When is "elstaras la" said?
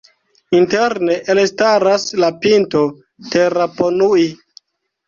1.35-2.33